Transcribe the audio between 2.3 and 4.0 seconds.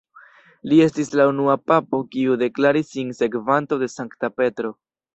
deklaris sin sekvanto de